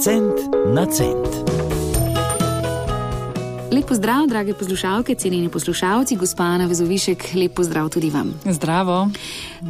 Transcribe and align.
Cent 0.00 0.32
na 0.74 0.86
cent. 0.86 1.28
Lep 3.72 3.84
pozdrav, 3.88 4.26
drage 4.26 4.54
poslušalke, 4.54 5.14
cenjeni 5.14 5.48
poslušalci, 5.48 6.16
gospa 6.16 6.42
Ana 6.44 6.66
Vezovišek, 6.66 7.24
lep 7.34 7.54
pozdrav 7.54 7.88
tudi 7.88 8.10
vam. 8.10 8.34
Zdravo. 8.44 9.08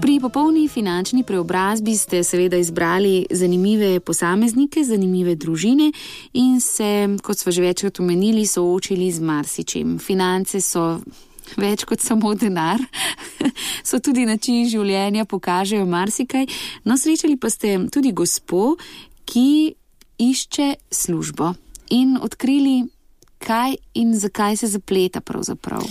Pri 0.02 0.18
popolni 0.20 0.68
finančni 0.68 1.22
preobrazbi 1.22 1.96
ste 1.96 2.24
seveda 2.24 2.56
izbrali 2.56 3.26
zanimive 3.30 4.00
posameznike, 4.00 4.84
zanimive 4.84 5.34
družine 5.34 5.92
in 6.32 6.60
se, 6.60 7.08
kot 7.22 7.38
smo 7.38 7.52
že 7.52 7.62
večkrat 7.62 8.00
omenili, 8.00 8.46
soočili 8.46 9.12
z 9.12 9.20
marsičem. 9.20 9.98
Finance 9.98 10.60
so 10.60 10.98
več 11.56 11.84
kot 11.84 12.00
samo 12.00 12.34
denar, 12.34 12.82
so 13.88 14.02
tudi 14.02 14.26
način 14.26 14.66
življenja, 14.68 15.24
pokažejo 15.24 15.86
marsikaj. 15.86 16.46
No, 16.84 16.98
srečali 16.98 17.38
pa 17.38 17.50
ste 17.50 17.78
tudi 17.92 18.12
gospo, 18.12 18.74
ki 19.26 19.74
išče 20.18 20.74
službo 20.90 21.54
in 21.90 22.18
odkrili, 22.22 22.84
kaj 23.38 23.76
in 23.94 24.14
zakaj 24.18 24.56
se 24.56 24.66
zapleta 24.66 25.20
pravzaprav. 25.20 25.82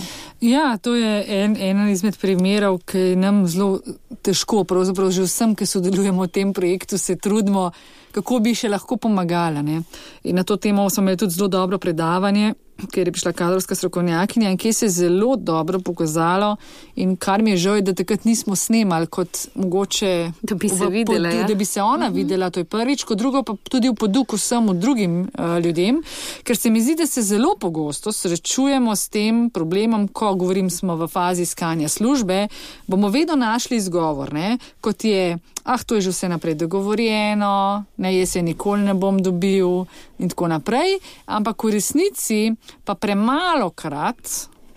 Ja, 0.42 0.78
to 0.78 0.96
je 0.96 1.26
en, 1.28 1.56
en 1.60 1.90
izmed 1.90 2.18
primerov, 2.18 2.80
ki 2.86 2.98
je 2.98 3.16
nam 3.16 3.46
zelo 3.48 3.80
težko, 4.22 4.64
pravzaprav 4.64 5.12
že 5.12 5.28
vsem, 5.28 5.56
ki 5.56 5.66
sodelujemo 5.66 6.26
v 6.26 6.28
tem 6.28 6.54
projektu, 6.54 6.98
se 6.98 7.16
trudimo, 7.16 7.72
kako 8.12 8.40
bi 8.40 8.56
še 8.56 8.70
lahko 8.70 8.98
pomagala. 8.98 9.62
Ne? 9.62 9.82
In 10.24 10.36
na 10.36 10.44
to 10.44 10.58
temo 10.58 10.90
smo 10.90 11.06
imeli 11.06 11.18
tudi 11.18 11.38
zelo 11.38 11.48
dobro 11.48 11.78
predavanje, 11.78 12.54
ker 12.92 13.08
je 13.08 13.12
prišla 13.12 13.32
kadrovska 13.32 13.76
strokovnjakinja 13.76 14.50
in 14.50 14.58
kje 14.58 14.74
se 14.74 14.86
je 14.86 14.90
zelo 14.90 15.36
dobro 15.36 15.80
pokazalo 15.80 16.56
in 16.96 17.16
kar 17.16 17.42
mi 17.42 17.52
je 17.52 17.58
žal, 17.58 17.82
da 17.82 17.94
takrat 17.94 18.26
nismo 18.26 18.56
snemali 18.56 19.08
kot 19.08 19.38
mogoče, 19.56 20.32
Da 20.42 20.56
bi 20.56 20.70
se 20.70 20.86
v 20.86 20.90
videla, 20.90 21.30
podu- 21.30 21.40
ja. 21.40 21.48
da 21.48 21.56
bi 21.56 21.66
se 21.66 21.82
ona 21.82 22.08
videla, 22.08 22.50
to 22.50 22.60
je 22.60 22.64
prvič, 22.64 23.04
kot 23.04 23.18
drugo 23.18 23.44
pa 23.44 23.56
tudi 23.70 23.90
v 23.90 23.96
poduku 23.96 24.36
vsem 24.36 24.80
drugim 24.80 25.20
uh, 25.22 25.60
ljudem, 25.64 26.02
ker 26.44 26.58
se 26.58 26.70
mi 26.70 26.82
zdi, 26.82 26.96
da 26.96 27.08
se 27.08 27.22
zelo 27.22 27.56
pogosto 27.60 28.12
srečujemo 28.12 28.96
s 28.96 29.10
tem 29.10 29.50
problemom, 29.50 30.08
ko 30.08 30.36
govorim, 30.36 30.70
smo 30.70 30.96
v 30.96 31.08
fazi 31.08 31.42
iskanja 31.42 31.88
službe, 31.88 32.48
bomo 32.88 33.10
vedno 33.10 33.36
našli 33.36 33.78
izgovor, 33.78 34.34
ne, 34.34 34.58
kot 34.82 35.04
je, 35.04 35.38
ah, 35.64 35.84
to 35.86 35.96
je 35.96 36.02
že 36.02 36.10
vse 36.10 36.30
naprej 36.30 36.56
dogovorjeno, 36.56 37.84
ne, 37.98 38.18
jaz 38.20 38.30
se 38.30 38.42
nikoli 38.42 38.82
ne 38.82 38.94
bom 38.94 39.22
dobil 39.24 39.86
in 40.20 40.30
tako 40.30 40.48
naprej, 40.48 41.00
ampak 41.26 41.64
v 41.64 41.72
resnici 41.72 42.56
pa 42.84 42.96
premalo 42.96 43.70
krat, 43.70 44.30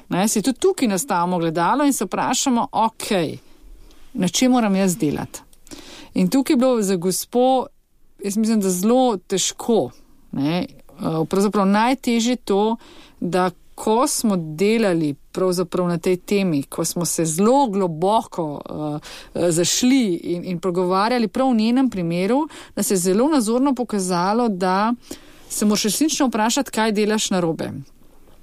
ne, 0.08 0.28
si 0.28 0.42
tudi 0.42 0.58
tukaj 0.58 0.88
nastavimo 0.88 1.38
gledalo 1.38 1.84
in 1.84 1.92
se 1.92 2.04
vprašamo, 2.04 2.68
ok, 2.72 3.10
na 4.12 4.28
čem 4.28 4.52
moram 4.52 4.76
jaz 4.76 4.96
delati. 4.96 5.40
In 6.14 6.30
tukaj 6.30 6.54
je 6.54 6.58
bilo 6.58 6.82
za 6.82 6.96
gospo, 6.96 7.66
jaz 8.24 8.36
mislim, 8.36 8.60
da 8.60 8.70
zelo 8.70 9.16
težko. 9.16 9.90
Ne? 10.32 10.66
Eh, 10.66 11.24
Pravzaprav 11.28 11.66
najtežje 11.66 12.32
je 12.32 12.36
to, 12.36 12.76
da 13.20 13.50
ko 13.78 14.06
smo 14.06 14.36
delali 14.36 15.14
pravzaprav 15.14 15.86
na 15.88 15.98
tej 15.98 16.16
temi, 16.16 16.62
ko 16.62 16.84
smo 16.84 17.04
se 17.04 17.24
zelo 17.24 17.66
globoko 17.66 18.60
uh, 18.70 18.98
zašli 19.50 20.14
in, 20.14 20.44
in 20.44 20.58
pogovarjali 20.58 21.28
prav 21.28 21.50
v 21.50 21.56
njenem 21.56 21.90
primeru, 21.90 22.48
da 22.76 22.82
se 22.82 22.94
je 22.94 22.98
zelo 22.98 23.28
nazorno 23.28 23.74
pokazalo, 23.74 24.48
da 24.48 24.92
se 25.48 25.66
moraš 25.66 25.82
resnično 25.82 26.26
vprašati, 26.26 26.70
kaj 26.70 26.92
delaš 26.92 27.30
na 27.30 27.40
robe. 27.40 27.70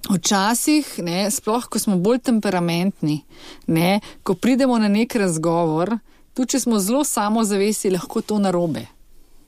Včasih, 0.09 1.00
ne, 1.02 1.31
sploh 1.31 1.66
ko 1.66 1.80
smo 1.80 1.98
bolj 1.98 2.20
temperamentni, 2.30 3.23
ne, 3.67 4.00
ko 4.23 4.36
pridemo 4.36 4.78
na 4.80 4.88
nek 4.88 5.16
razgovor, 5.16 5.98
tudi 6.33 6.53
če 6.53 6.59
smo 6.59 6.80
zelo 6.80 7.03
samozavesti, 7.03 7.89
lahko 7.95 8.22
to 8.22 8.38
narobe. 8.39 8.86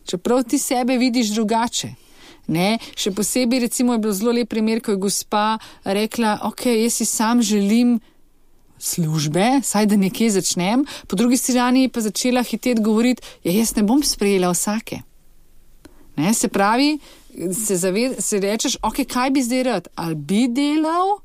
Čeprav 0.08 0.44
ti 0.44 0.58
sebe 0.60 0.98
vidiš 0.98 1.36
drugače. 1.36 1.94
Ne, 2.48 2.78
še 2.96 3.12
posebej, 3.12 3.66
recimo, 3.66 3.94
je 3.94 4.02
bil 4.06 4.14
zelo 4.16 4.32
lep 4.32 4.48
primer, 4.50 4.80
ko 4.80 4.94
je 4.96 5.02
gospa 5.04 5.58
rekla: 5.84 6.38
Ok, 6.48 6.70
jaz 6.72 7.02
si 7.02 7.06
sam 7.06 7.42
želim 7.44 7.98
službe, 8.80 9.60
saj 9.68 9.90
da 9.92 9.98
nekje 10.00 10.30
začnem, 10.38 10.86
po 11.08 11.20
drugi 11.20 11.38
strani 11.38 11.90
pa 11.92 12.02
začela 12.02 12.44
hiteti 12.48 12.82
govoriti: 12.82 13.22
Ja, 13.44 13.52
jaz 13.52 13.76
ne 13.76 13.84
bom 13.84 14.00
sprejela 14.04 14.54
vsake. 14.56 15.02
Ne, 16.18 16.32
se 16.34 16.48
pravi, 16.48 16.96
se, 17.54 17.76
zaved, 17.76 18.16
se 18.20 18.40
rečeš, 18.40 18.78
ok, 18.82 19.04
kaj 19.14 19.32
bi 19.32 19.44
zdaj 19.44 19.64
rad, 19.64 19.88
ali 19.96 20.16
bi 20.16 20.48
delal, 20.48 21.20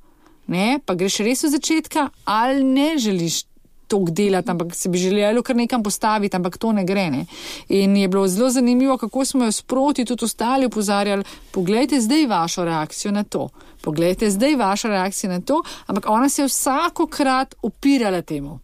ne, 0.46 0.78
pa 0.84 0.94
greš 0.94 1.22
res 1.24 1.44
od 1.44 1.54
začetka, 1.56 2.08
ali 2.24 2.64
ne 2.64 2.98
želiš 2.98 3.44
tok 3.92 4.10
delati, 4.10 4.50
ampak 4.50 4.74
se 4.74 4.88
bi 4.88 4.98
želelo 4.98 5.42
kar 5.42 5.56
nekam 5.56 5.82
postaviti, 5.82 6.36
ampak 6.36 6.56
to 6.58 6.72
ne 6.72 6.84
gre. 6.84 7.10
Ne. 7.10 7.26
In 7.68 7.96
je 7.96 8.08
bilo 8.08 8.28
zelo 8.28 8.50
zanimivo, 8.50 8.96
kako 8.98 9.24
smo 9.24 9.44
jo 9.44 9.52
sproti 9.52 10.04
tudi 10.04 10.24
ostali 10.24 10.66
upozarjali, 10.66 11.24
poglejte 11.52 12.00
zdaj 12.00 12.26
vašo 12.26 12.64
reakcijo 12.64 13.12
na 13.12 13.24
to, 13.24 13.48
poglejte 13.82 14.30
zdaj 14.30 14.56
vašo 14.56 14.88
reakcijo 14.88 15.30
na 15.30 15.40
to, 15.40 15.62
ampak 15.86 16.08
ona 16.08 16.28
se 16.28 16.42
je 16.42 16.48
vsakokrat 16.48 17.54
upirala 17.62 18.22
temu. 18.22 18.58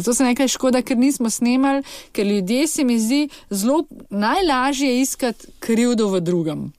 Zato 0.00 0.14
se 0.14 0.24
nekaj 0.24 0.48
škoda, 0.48 0.82
ker 0.82 0.96
nismo 0.96 1.30
snemali, 1.30 1.82
ker 2.12 2.26
ljudje 2.26 2.66
se 2.66 2.84
mi 2.84 2.98
zdi 3.00 3.28
zelo 3.50 3.84
najlažje 4.10 4.88
je 4.88 5.00
iskati 5.00 5.46
krivdo 5.58 6.08
v 6.08 6.20
drugem. 6.20 6.72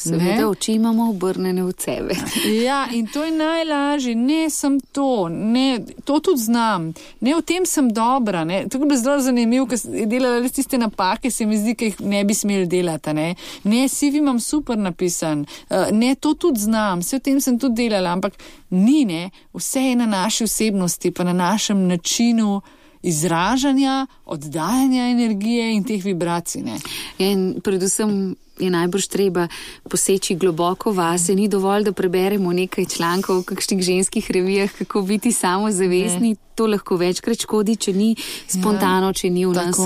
Seveda, 0.00 0.48
oči 0.48 0.72
imamo 0.72 1.10
obrnjene 1.10 1.62
v 1.62 1.72
sebe. 1.78 2.14
Ja, 2.64 2.86
in 2.92 3.06
to 3.06 3.24
je 3.24 3.30
najlažje, 3.30 4.14
ne 4.14 4.50
sem 4.50 4.80
to, 4.80 5.28
ne, 5.28 5.80
to 6.04 6.20
tudi 6.20 6.40
znam, 6.40 6.92
ne 7.20 7.34
v 7.34 7.42
tem 7.42 7.66
sem 7.66 7.90
dobra. 7.92 8.44
Ne. 8.44 8.64
To 8.68 8.78
bilo 8.78 8.96
zelo 8.96 9.20
zanimivo, 9.20 9.66
ker 9.66 9.78
je 9.84 10.06
delala 10.08 10.40
res 10.40 10.56
tiste 10.56 10.78
napake, 10.78 11.30
se 11.30 11.46
mi 11.46 11.58
zdi, 11.58 11.74
ki 11.74 11.90
jih 11.90 12.00
ne 12.00 12.24
bi 12.24 12.34
smeli 12.34 12.66
delati. 12.66 13.12
Ne, 13.12 13.34
ne 13.64 13.84
CV 13.88 14.22
imam 14.22 14.40
super 14.40 14.78
napisan, 14.78 15.44
eh, 15.68 15.92
ne, 15.92 16.14
to 16.14 16.34
tudi 16.34 16.64
znam, 16.64 17.04
vse 17.04 17.20
v 17.20 17.24
tem 17.28 17.40
sem 17.40 17.58
tudi 17.58 17.84
delala, 17.84 18.16
ampak 18.16 18.40
ni, 18.70 19.04
ne, 19.04 19.30
vse 19.52 19.90
je 19.90 19.96
na 19.96 20.06
naši 20.06 20.44
osebnosti, 20.44 21.10
pa 21.10 21.24
na 21.24 21.32
našem 21.32 21.86
načinu 21.88 22.60
izražanja, 23.02 24.06
oddajanja 24.24 25.10
energije 25.10 25.72
in 25.74 25.84
teh 25.84 26.04
vibracij. 26.04 26.62
Ne. 26.62 26.78
In 27.18 27.60
predvsem 27.64 28.36
je 28.60 28.70
najbrž 28.70 29.06
treba 29.06 29.48
poseči 29.88 30.36
globoko 30.36 30.92
vase. 30.92 31.34
Ni 31.34 31.48
dovolj, 31.48 31.84
da 31.84 31.92
preberemo 31.92 32.52
nekaj 32.52 32.84
člankov 32.84 33.40
v 33.40 33.44
kakšnih 33.44 33.82
ženskih 33.82 34.30
revijah, 34.30 34.70
kako 34.78 35.02
biti 35.02 35.32
samozavestni. 35.32 36.36
To 36.54 36.66
lahko 36.66 36.96
večkrat 37.00 37.40
škodi, 37.40 37.76
če 37.76 37.92
ni 37.96 38.10
spontano, 38.48 39.14
če 39.16 39.30
ni 39.30 39.46
v 39.46 39.54
nas. 39.56 39.80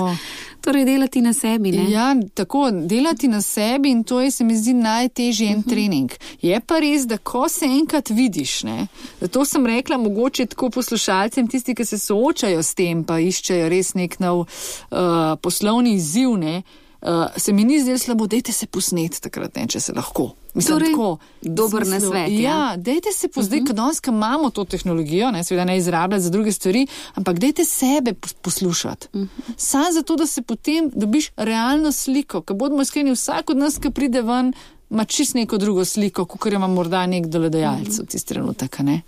Torej, 0.64 0.84
delati 0.84 1.20
na 1.20 1.32
sebi. 1.32 1.72
Ne? 1.72 1.90
Ja, 1.90 2.16
tako 2.34 2.70
delati 2.70 3.28
na 3.28 3.42
sebi 3.42 3.90
in 3.90 4.04
to 4.04 4.20
je, 4.20 4.30
se 4.30 4.44
mi 4.44 4.56
zdi, 4.56 4.72
najtežji 4.74 5.48
en 5.52 5.62
trening. 5.62 6.12
Je 6.42 6.60
pa 6.60 6.78
res, 6.80 7.04
da 7.06 7.18
ko 7.18 7.48
se 7.48 7.68
enkrat 7.68 8.10
vidiš, 8.10 8.62
ne, 8.64 8.86
zato 9.20 9.44
sem 9.44 9.66
rekla, 9.66 9.98
mogoče 10.00 10.46
tako 10.46 10.70
poslušalcem, 10.70 11.48
tisti, 11.48 11.74
ki 11.74 11.84
se 11.84 11.98
soočajo 11.98 12.62
s 12.62 12.74
tem, 12.74 13.04
pa 13.04 13.18
iščejo 13.20 13.68
res 13.68 13.92
nek 13.94 14.16
nov 14.24 14.46
uh, 14.46 15.36
poslovni 15.42 15.98
izziv, 15.98 16.32
ne, 16.40 16.62
uh, 17.04 17.26
se 17.36 17.52
mi 17.52 17.64
ni 17.64 17.80
zdelo 17.80 17.98
slabo, 17.98 18.26
dajte 18.26 18.52
se 18.52 18.66
posnet 18.66 19.20
takrat, 19.20 19.56
ne, 19.56 19.66
če 19.66 19.80
se 19.80 19.92
lahko. 19.92 20.32
Mislim, 20.54 20.78
Torej, 20.78 20.90
tako, 20.92 21.18
dober 21.42 21.82
smislu, 21.82 22.12
nasvet, 22.12 22.32
ja. 22.32 22.50
Ja, 22.50 22.76
dajte 22.76 23.12
se 23.12 23.28
po 23.28 23.42
zdaj, 23.42 23.58
uh 23.58 23.64
-huh. 23.64 23.68
ko 23.68 23.72
danes 23.72 24.00
ko 24.00 24.10
imamo 24.10 24.50
to 24.50 24.64
tehnologijo, 24.64 25.30
ne, 25.30 25.44
seveda 25.44 25.64
ne 25.64 25.76
izrabljati 25.76 26.22
za 26.22 26.30
druge 26.30 26.52
stvari, 26.52 26.86
ampak 27.14 27.38
dajte 27.38 27.64
sebe 27.64 28.12
pos- 28.12 28.34
poslušati. 28.42 29.08
Uh 29.12 29.20
-huh. 29.20 29.28
Sam 29.56 29.92
zato, 29.92 30.16
da 30.16 30.26
se 30.26 30.42
potem 30.42 30.90
dobiš 30.94 31.30
realno 31.36 31.92
sliko, 31.92 32.40
ker 32.40 32.56
bomo 32.56 32.82
iskreni, 32.82 33.12
vsak 33.12 33.50
od 33.50 33.56
nas, 33.56 33.78
ki 33.78 33.90
pride 33.90 34.22
ven, 34.22 34.52
ima 34.90 35.04
čist 35.04 35.34
neko 35.34 35.58
drugo 35.58 35.84
sliko, 35.84 36.24
kot 36.24 36.52
ima 36.52 36.66
morda 36.66 37.06
nek 37.06 37.26
delodajalec 37.26 37.88
uh 37.88 37.94
-huh. 37.94 38.02
v 38.02 38.06
tisti 38.06 38.28
trenutek. 38.28 38.78
Ne? 38.78 39.02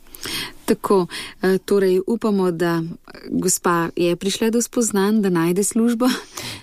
Tako, 0.64 1.06
eh, 1.42 1.58
torej 1.58 2.00
upamo, 2.06 2.50
da 2.50 2.82
gospa 3.30 3.88
je 3.96 4.16
prišla 4.16 4.50
do 4.50 4.62
spoznanj, 4.62 5.20
da 5.20 5.30
najde 5.30 5.64
službo. 5.64 6.08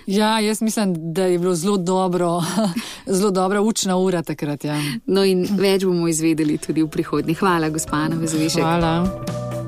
Ja, 0.06 0.40
jaz 0.40 0.62
mislim, 0.62 0.94
da 1.12 1.24
je 1.24 1.38
bilo 1.38 1.54
zelo 1.54 1.76
dobro, 1.76 2.42
zelo 3.06 3.30
dobra 3.30 3.60
učna 3.60 3.96
ura 3.96 4.22
takrat. 4.22 4.64
Ja. 4.64 4.80
No 5.06 5.24
in 5.24 5.46
več 5.50 5.84
bomo 5.84 6.08
izvedeli 6.08 6.58
tudi 6.58 6.82
v 6.82 6.88
prihodnje. 6.88 7.34
Hvala, 7.34 7.68
gospa 7.68 7.96
Ana 7.96 8.16
Vezovišek. 8.16 8.62
Hvala. 8.62 9.06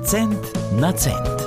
Cent 0.05 0.57
na 0.79 0.91
cent. 0.91 1.46